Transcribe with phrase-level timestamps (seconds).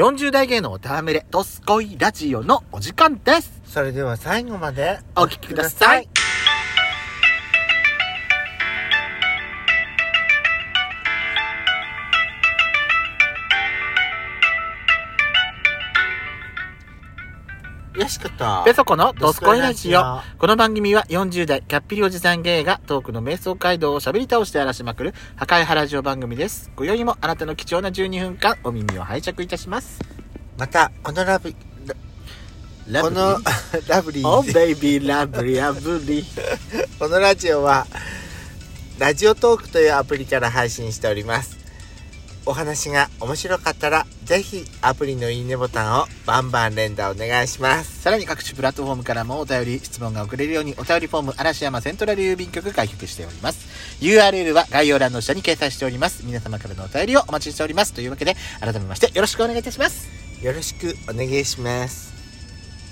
[0.00, 3.60] 40代芸能たわめれ、ドスコイラジオのお時間です。
[3.66, 6.08] それでは最後までお聞きください。
[18.10, 20.00] しことペソコのドスコイラジオ。
[20.38, 26.72] この番組は40代キャッピリおじさん芸がトークの瞑想街道を喋り倒して荒らしまくる破壊派ラジオ番組です。
[26.74, 30.00] 今宵もあなたの貴重な12分間お耳を拝借いたします。
[30.58, 31.54] またこのラブ
[32.88, 33.38] ラこの
[33.86, 36.98] ラブリおーベイビーラブリーラブリー。
[36.98, 37.86] この ラジオは
[38.98, 41.59] ラジオトークというアプリから配信しております
[42.50, 53.68] お話が面白かったらぜひアプリのいいねボタンをバンバン連打お願いしますさらに各種プラットフォームからもお便り、質問が送れるようにお便りフォーム嵐山セントラル郵便局開局しております。
[54.00, 56.26] URL は概要欄の下に掲載しております。
[56.26, 57.92] 皆様からのお便りをお待ちしております。
[57.92, 60.08] というわけで、改めましてよろしくお願いいたします。
[60.42, 62.12] よろしくお願いします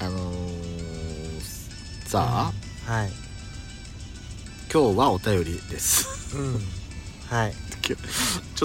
[0.01, 1.41] あのー、
[2.07, 2.53] さ
[2.87, 3.11] あ、はい
[4.73, 6.37] 今日はお便りです。
[6.37, 6.78] うん
[7.31, 7.55] はい。
[7.83, 7.97] ちょ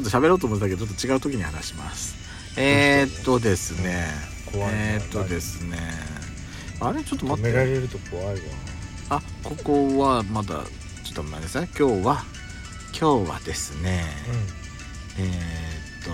[0.02, 2.16] っと喋ろうと思ったけど、ちょっと違う時に話します。
[2.58, 4.08] えー、っとですね、
[4.52, 4.78] 怖いな。
[4.78, 5.78] えー、っとですね、
[6.80, 7.03] あれ？
[7.03, 7.50] ちょっと待って。
[7.50, 8.41] 止められると怖いわ。
[9.09, 10.64] あここはまだ
[11.03, 11.69] ちょっと待ってください。
[11.78, 12.23] 今日は
[13.00, 14.03] 今日はですね。
[15.19, 15.28] えー、
[16.02, 16.06] っ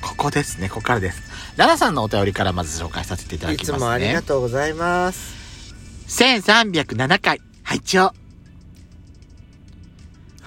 [0.00, 0.68] とここですね。
[0.68, 1.22] ここからです。
[1.56, 3.76] ララさんのお便りからまず紹介させていただきますね。
[3.76, 5.36] いつもありがとうございます。
[6.08, 7.40] 1307回。
[7.62, 8.12] 拝聴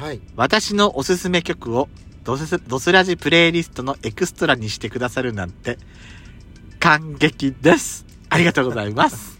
[0.02, 1.88] はい私のおすすめ曲を
[2.24, 5.78] ドスドスラジプレイリストのエクストラにしてくださるなんて
[6.80, 9.40] 感激ですありがとうございます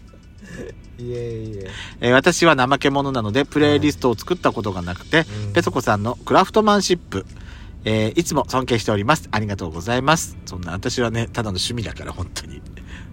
[1.00, 7.26] いえいええー私は怠け者なのでプレイリストを作ったことがなくて、うんペソコさんのクラフトマンシップ、
[7.84, 9.28] えーいつも尊敬しております。
[9.32, 10.36] ありがとうございます。
[10.46, 12.62] そんな私はね、ただの趣味だから、本当に。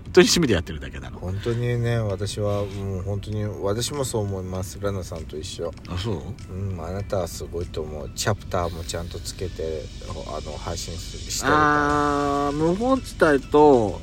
[0.10, 1.20] 本当に趣味でやってるだけなの。
[1.20, 6.54] 本当にね私はもう本当に私もそう思いますラナさんと一緒あ、そう？
[6.54, 9.84] うんあなたはすごいと思うチャプターもちゃんとつけて
[10.28, 14.02] あの配信すしてるかあー、無法地帯と、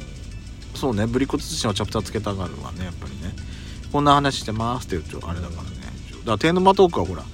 [0.77, 3.35] そうね、ブリコツ自身はチャプターつけたがるわね、やっぱりね。
[3.91, 5.69] こんな話してますって言うと、あれだからね。
[5.71, 7.25] だから、テーマトークはほら、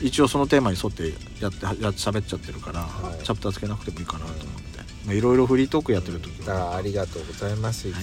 [0.00, 1.08] 一応そのテーマに沿って
[1.42, 4.67] やって、や喋っちゃってるから、はいチャプターつけなくてもいいかなと思って。
[5.08, 8.02] まあいろいろフリートークやってる時らだからありがとうございますいつも、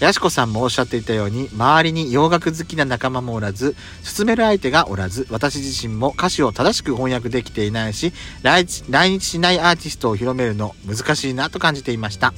[0.00, 8.12] やしこさんもおっしゃっていたように周りに洋楽好きな仲間もおらず進める相手がおらず私自身も歌詞を正しく翻訳できていないし
[8.42, 12.34] 来日しないアーティストを広めるの難しいなと感じていました。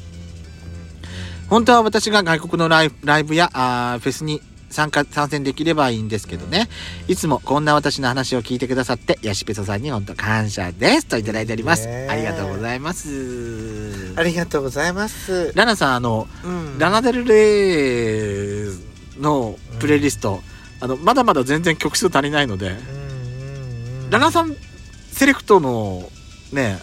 [1.48, 2.90] 本当は私が外国のライ
[3.24, 6.68] ブやあーフェスに参加参戦できればいいんですけどね。
[7.08, 11.06] いつもこんな私の話を聞いてくださってヤシペソさんに本当感謝です。
[11.06, 11.88] といただいております。
[12.08, 14.14] ありがとうございます。
[14.16, 16.78] ありがとうございます、ラナさんあのうん。
[16.78, 20.40] ラナデルレイのプレイリスト、
[20.80, 24.10] あのまだまだ全然曲数足りないので、うんうんうん。
[24.10, 24.54] ラナさん
[25.12, 26.10] セレクトの
[26.52, 26.78] ね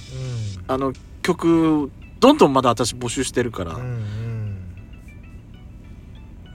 [0.68, 4.27] うあの曲どんどんまだ私募集してるから、んうんうん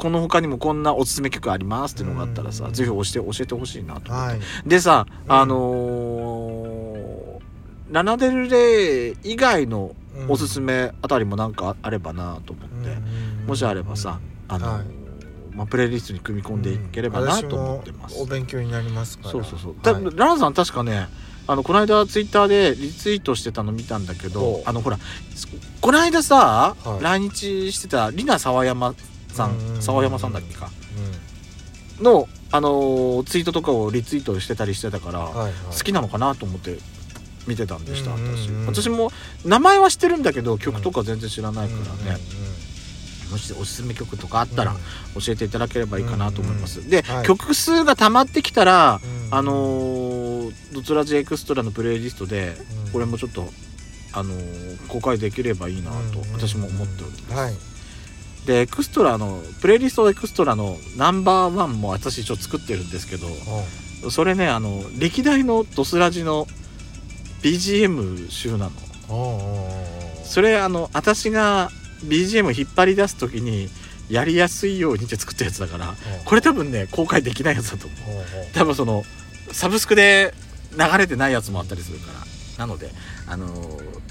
[0.03, 2.73] この他にもこんなおすすめ曲ありますっていうのがあったらさ、うん。
[2.73, 4.41] ぜひ教えて教えてほしいなと思って、はい。
[4.69, 5.33] でさ、うん。
[5.33, 7.43] あのー
[7.93, 9.95] ラナデルレイ以外の
[10.27, 12.97] おすすめあたりもなんかあればなと思って、
[13.47, 14.19] もしあればさ、
[14.49, 14.85] あのーはい。
[15.53, 19.31] まあ、プレイリストに組み込んでいければなと思ってます、お勉強になりますから。
[19.31, 20.05] そうそうそう、だはい。
[20.17, 21.07] ラナさん確かね
[21.47, 24.99] あのこの間ツイッターでリツイートしてたの見たんだけどあのほら
[25.81, 27.03] この間さ、はい。
[27.05, 28.95] 来日してたリナ沢山
[29.33, 29.59] さうん。
[29.59, 29.67] うん。
[29.69, 30.71] うんん沢山さんだっけか。
[32.01, 35.51] の、あのーツイートとかをリツイートしてたりしてたから、好
[35.85, 36.79] きなのかなと思って
[37.47, 38.51] 見てたんでした、私。
[38.67, 39.11] 私も
[39.45, 41.75] 名前は知ってるんだけど曲とか全然知らないか
[42.07, 42.19] らね、
[43.31, 45.23] もしおすすめ曲とかあったらうん。
[45.23, 47.27] 教えていただければいいかなと思います、で、はい。
[47.27, 49.35] 曲数が溜まってきたら、うん。
[49.35, 52.57] あのードツラジエクストラのプレイリストで
[52.87, 52.93] うん。
[52.93, 53.49] これもちょっと、
[54.13, 56.33] あのー公開できればいいなとうん。
[56.33, 57.72] 私も思っております、はい
[58.47, 63.29] でエクストラのプレイリストエクストラのナンバーワンも私一応作ってるんですけど
[64.11, 66.47] それねあの歴代のドスラジの
[67.43, 68.73] BGM 集なの。
[70.25, 71.71] それあの私が
[72.05, 73.69] BGM 引っ張り出す時に
[74.09, 75.95] やりやすいようにって作ったやつだから
[76.25, 78.25] これ多分ね公開できないやつだと思う。
[78.55, 79.05] 多分その
[79.53, 80.35] サブスクで
[80.73, 82.21] 流れてないやつもあったりするから。
[82.59, 82.91] なので
[83.27, 84.03] あのー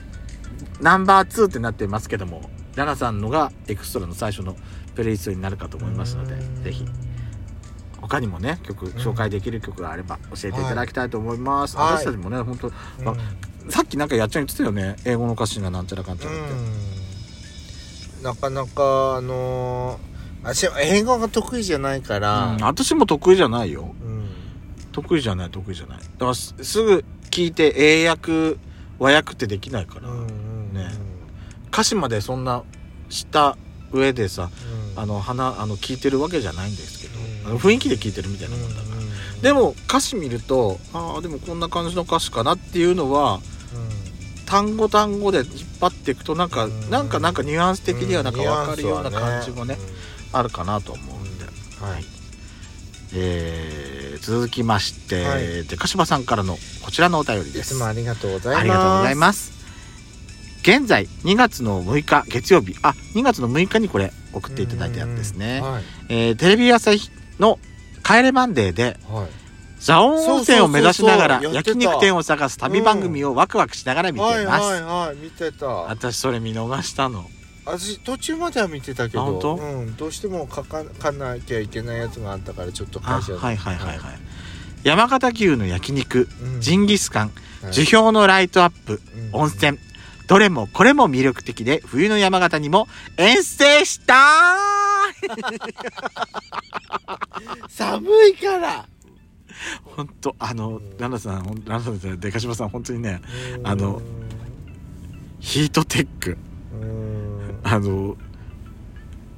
[0.82, 4.56] ナンバー2ってなってますけどもラナさんのがエクストラの最初の
[4.96, 6.64] プレイリストになるかと思いますのでうん。
[6.64, 6.86] ぜひ。
[8.02, 11.94] 他にもね曲紹介できる曲があれば教えていただきたいと思います、はい。
[11.98, 12.74] 私たちもね本当うん。
[13.08, 13.16] あ
[13.70, 14.96] さっきなんかやっちゃん言ってたよね。
[15.06, 22.64] 英語の歌詞がなんちゃらかんちゃらって、なかなかあのー、私は英語が得意じゃないから、うん。
[22.64, 23.94] 私も得意じゃないよ。
[24.04, 24.30] うん。
[24.92, 26.00] 得意じゃない得意じゃない。
[26.00, 28.58] だからすすぐ聞いて英訳
[28.98, 30.28] 和訳ってできないから、うん
[31.72, 32.64] 歌詞までそんな
[33.10, 33.58] した
[33.92, 34.50] 上でさ
[34.96, 35.00] うん。
[35.02, 37.58] あの花あの聞いてるわけじゃないんですけど、うん。
[37.58, 39.02] 雰囲気で聞いてるみたいなもんだから、うん
[39.42, 43.40] でも歌詞見るとああでもこんな感じの歌詞かなっていうのは
[44.46, 45.48] 単語単語で引っ
[45.80, 46.90] 張っていくとなんか、うん。
[46.92, 49.80] なんかなんかニュアンス的にはなんかうん分かるような感じもねね
[50.32, 52.04] あるかなと思うんで、うんはい。
[53.16, 53.92] えー
[54.22, 55.64] 続きまして、はい。
[55.66, 57.74] で鹿島さんからのこちらのお便りいです。
[57.76, 59.61] つもありがとうございます
[60.62, 62.76] 現在2月の6日月曜日。
[62.84, 65.84] あ2月の6日にこれ送っていただいたやつですね、はい。
[66.10, 67.10] えーテレビ朝日
[67.40, 67.60] の
[68.06, 69.28] 「帰れマンデー」ではい。
[69.84, 75.66] 蔵王温泉を目指しながら焼肉店を探す旅番組をワクワクしながら見ています、はいはいはい見てた。
[75.66, 77.26] 私それ見逃したの。
[77.66, 84.20] 私途中までは見てたけどうん、どうしても書か書かなきゃいけないやつがあったからちょっとあ会社はいはいはいはい。
[84.84, 86.62] 山形牛の焼肉うん。
[86.62, 87.32] ジンギスカン
[87.64, 87.74] はい。
[87.74, 89.02] 樹氷のライトアップ
[89.34, 89.42] うん。
[89.42, 89.80] 温泉
[90.32, 92.88] どれもこれも魅力的で冬の山形にも
[93.18, 95.38] 遠征したー
[97.68, 98.88] 寒いから。
[99.84, 103.22] 本当あのうんランナさんランナさんデカシマさん本当にね
[103.60, 103.68] うん。
[103.68, 104.02] あの
[105.42, 106.38] ヒートテック。
[106.82, 107.60] うん。
[107.64, 108.16] あの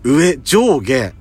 [0.04, 1.12] 上上下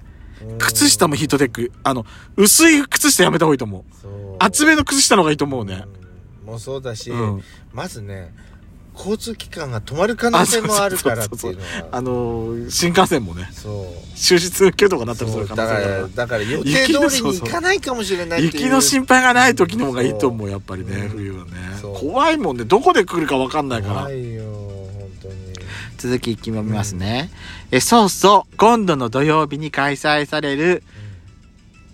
[0.43, 0.59] うん。
[0.59, 1.73] 靴下もヒートテック。
[1.83, 2.05] あの
[2.37, 3.97] 薄い靴下やめた方がいいと思う。
[4.03, 4.37] そう。
[4.39, 5.87] 厚めの靴下の方がいいと思うね。
[6.43, 6.47] うん。
[6.49, 7.43] もうそうだし、うん。
[7.73, 8.35] まずね
[8.95, 11.89] 交通機関が止まる可能性もあるからっていうのは。
[11.93, 14.17] あの新幹線もねそう。
[14.17, 16.09] 終日休とかなったりする可能性があるら。
[16.09, 21.09] だから予定通りに行かないかもしれない雪の心配がない時の方がいいと思うやっぱりねうん。
[21.09, 21.51] 冬はね。
[21.95, 22.65] 怖いもんね。
[22.65, 23.95] どこで来るか分かんないから。
[24.03, 25.35] 怖いよ本当に。
[25.99, 27.31] 続き決めますね、
[27.71, 30.83] えそうそう今度の土曜日に開催される。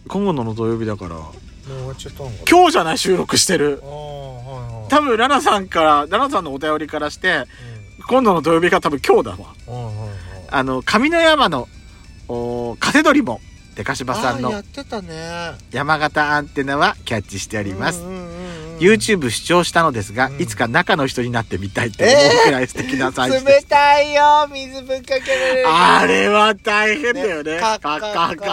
[0.09, 1.17] 今度の土曜日だから。
[1.17, 1.33] もう
[1.67, 2.39] 終わっちゃったんかな。
[2.51, 3.83] 今日じゃない収録してる。
[3.85, 3.87] あ
[4.89, 7.45] 多分ラナさんからラナさんのお便りからして
[8.09, 9.55] 今度の土曜日が多分今日だわ。
[10.51, 11.69] あの上の山の
[12.29, 13.41] おカテドリも
[13.75, 14.51] デカシバさんの
[15.71, 18.38] 山形アンテナはキャッチしております、うんうんうんうん
[18.79, 20.41] YouTube 視聴したのですが、うん。
[20.41, 25.69] いつか中の人になってみたいって思うくらい素敵なサイズで冷す、たいよ水ぶっかけられる。
[25.69, 27.59] あれは大変だよね。
[27.59, 28.45] カッカッカッカッカッカ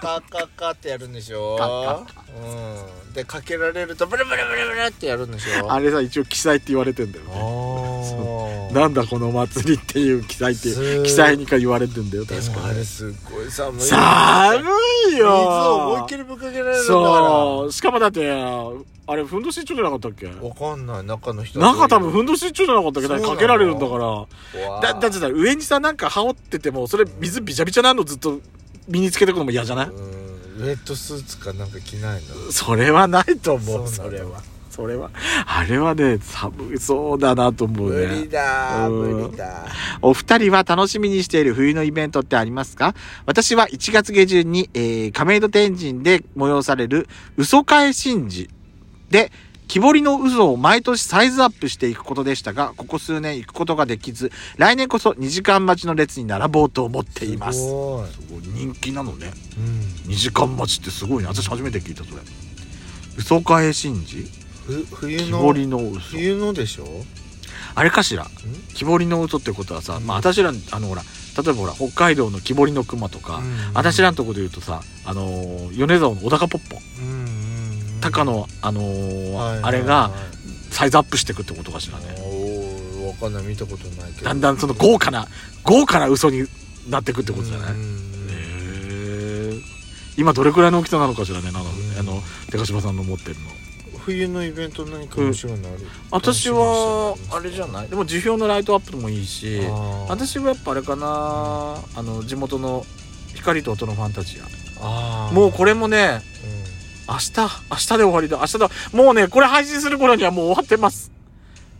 [0.00, 1.56] カッカッカってやるんでしょ。
[1.58, 7.38] カッカッうんでかけられるとブルブルブルブルってやるんでしょあれさ一応記載って言われてんだよねあ
[8.72, 13.80] なんだこの祭りっていう記載ってすいう記載にか言われてんだよで確かあれすっごい寒い。
[13.80, 14.64] 寒
[15.12, 15.26] いよ。
[15.26, 17.72] 水を思いっきりぶっかけられるんだそう。
[17.72, 18.30] しかもだって
[19.04, 20.26] あれふんどし一丁じゃなかったっけ？
[20.26, 21.04] わかんない。
[21.04, 23.08] 中の人中多分ふんどし一丁じゃなかったっけ？
[23.08, 24.26] かけられるんだから。
[24.80, 28.40] だだってさ上にさなんか羽織っててもそれ水びちゃびちゃなのずっと
[28.88, 29.86] 身につけてくのも嫌じゃない？
[29.88, 29.94] うん。
[30.58, 32.52] ウェットスーツかなんか着ないの？
[32.52, 34.40] それはないと思うそれは
[34.72, 35.10] それは
[35.46, 39.66] あれはね寒そうだなと思う無理ねだうん無理だ
[40.00, 42.94] お二人は楽しみにしている冬のイベントってありますか？
[43.26, 48.48] 私は1月下旬に、えー、亀戸天神で催される嘘替え神事
[49.10, 49.30] で
[49.68, 57.60] 木彫りの嘘を毎年サイズアップしていくことでしたが、ここ数年行くことができず、来年こそ2時間待ちの列に並ぼうと思っています。
[57.60, 58.06] すすごい
[58.48, 59.32] 人気なのね。
[59.56, 59.60] う
[60.08, 61.28] ん2時間待ちってすごいね。
[61.28, 62.20] 私初めて聞いたそれ。
[63.16, 64.41] 嘘替え神事？
[64.66, 66.00] ふ冬の木彫りの嘘。
[66.00, 66.86] 冬のでしょ？
[67.74, 68.26] あれかしら？
[68.74, 73.40] 木彫りの嘘ってことはさ、まあ私ら、あのほら、例えばほら、北海道の木彫りの熊とか、
[73.74, 77.24] 私らのとこで言うとさ、あのー米沢の小高ポッポ、うんうん
[77.94, 78.00] うん。
[78.00, 80.10] 高の、あのーはいはいあれが
[80.70, 82.14] サイズアップしていくってことかしらね。
[82.18, 83.44] おーわかんない。
[83.44, 84.26] 見たことないけど。
[84.26, 85.26] だんだんその豪華な、
[85.64, 86.46] 豪華な嘘に
[86.88, 88.02] なってくってことじゃない、うんうん
[90.14, 91.98] 今どれくらいの大きさなのかしらね、なの、うん。
[91.98, 93.40] あの、手鹿島さんの持ってるの。
[94.04, 95.78] 冬のイベント何か面白いのある？
[96.10, 97.88] 私は、あれじゃない？
[97.88, 99.60] でも、樹氷のライトアップもいいし、
[100.08, 102.84] 私はやっぱあれかな、あの、地元の
[103.34, 104.38] 光と音のファンタジ
[104.80, 105.30] ア。
[105.32, 108.38] もうこれもね、うん明日、明日で終わりだ。
[108.38, 108.70] 明日だ。
[108.92, 111.12] もうね、これ配信する頃にはもう終わってます。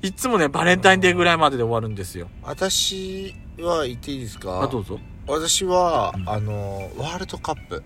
[0.03, 2.29] いつもね、バレンタインデーぐらいまでで終わるんですよ。
[2.43, 4.63] 私は言っていいですか？
[4.63, 4.99] あ、どうぞ。
[5.27, 7.83] 私は、うんあのワールドカップ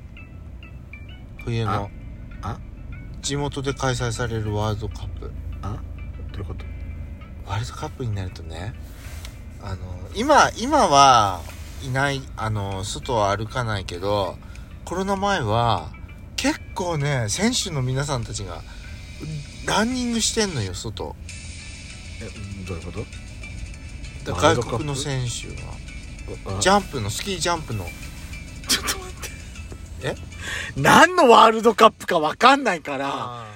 [1.45, 1.91] 冬の
[3.27, 5.33] 地元で開催されるワールドカップ。
[5.61, 5.81] あ？
[6.31, 6.65] どういうこと？
[7.45, 8.73] ワールドカップになるとね
[9.61, 9.79] あの
[10.15, 11.41] 今今は
[11.85, 14.37] いないあの外は歩かないけど
[14.85, 15.91] コロナ前は
[16.37, 18.63] 結構ね選手の皆さんたちが
[19.67, 21.17] ランニングしてんのよ外。
[22.23, 22.31] え、
[22.65, 24.35] どういうこと？
[24.35, 25.49] 外国の選手
[26.47, 27.87] がジャンプのスキージャンプの。
[28.69, 30.21] ちょっと待って。
[30.23, 30.36] え？
[30.77, 33.47] 何のワールドカップか分かんないから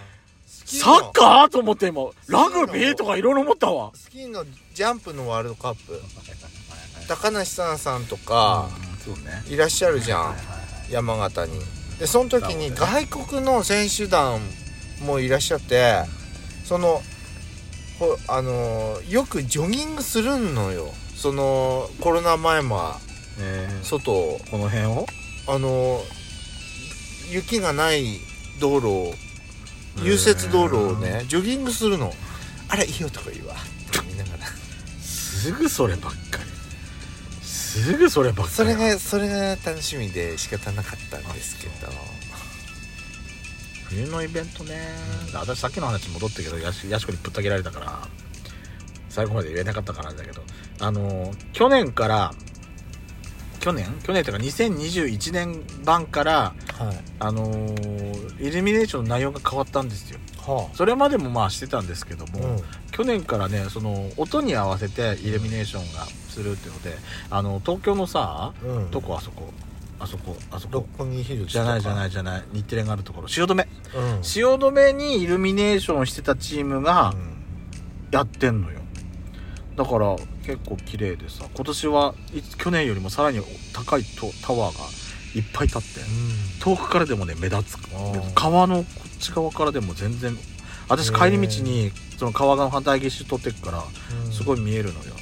[0.47, 1.49] サッカー？
[1.49, 2.03] と思って今。
[2.29, 3.91] ラグビーとかいろいろ思ったわ。
[3.95, 6.01] スキーのジャンプのワールドカップ。
[7.09, 8.69] 高梨沙羅さんとか
[9.49, 10.37] いらっしゃるじゃん、
[10.89, 11.61] 山形に。
[11.99, 14.41] でその時に外国の選手団
[15.03, 16.05] もいらっしゃって
[16.65, 17.03] その
[17.99, 20.89] ほあのよくジョギングするのよ。
[21.17, 22.95] そのコロナ前も
[23.41, 23.69] え。
[23.83, 24.41] ー外を。
[24.51, 25.07] この辺を？
[25.49, 26.01] あの
[27.31, 28.21] 雪がない
[28.61, 29.15] 道路を
[30.03, 32.13] 融雪道路をねジョギングするの。
[32.69, 33.55] あれいい男いいわ。
[33.55, 33.57] っ
[33.91, 34.47] て見ながら。
[35.01, 37.43] すぐそればっかり。
[37.43, 38.51] すぐそればっかり。
[38.51, 41.93] それがそれが楽しみで仕方なかったんですけど。
[43.89, 44.79] 冬のイベントね。
[45.35, 48.09] 私さっきの話戻ったけどやしやしこにぶった切られたから
[49.09, 50.43] 最後まで言えなかったからだけど。
[50.79, 52.35] あの去年から
[53.61, 53.87] 去年？
[54.03, 56.97] 去年というか2021年版からはい。
[57.19, 60.19] あのーイルミネーションの内容が変わったんですよ。
[60.39, 66.97] はそれまでもまあしてたんですけどあも、去年からねその音に合わせてイルミネーションがするっていうので
[67.29, 69.53] あの東京のさうん、うん、どこあそこ
[69.99, 70.75] あそこあそこ。
[70.75, 73.29] 六本木ヒルズじゃないじゃい、ないじゃない日テレがあるところ。
[73.29, 73.63] 汐留。
[73.95, 77.37] うん、汐留にイルミネーションしてたチームがうん。
[78.11, 78.80] やってんのよ
[79.81, 83.41] だから結構綺麗でさ今年はい去年よりもさらに
[83.73, 84.85] 高いとタワーが
[85.35, 86.01] いっぱい立って
[86.63, 87.79] 遠くからでもね目立つ。
[88.35, 90.37] 川のこっち側からでも全然
[90.87, 93.83] 私帰り道にその川の反対岸取ってくから
[94.25, 94.33] うん。
[94.33, 95.15] すごい見えるのよ。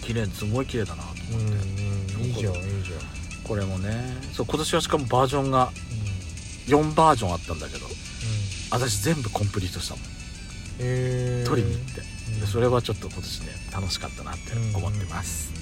[0.00, 5.72] 綺麗すごい綺麗だなと思って、うんいいじゃんいいじゃん、これもねそう今年はしかもバージョンが
[6.66, 7.86] 4バージョンあったんだけど
[8.70, 10.04] 私全部コンプリートしたもん
[10.78, 12.02] 取りに行って。
[12.46, 15.52] それはちょっと今年ね楽しかったなって思ってます、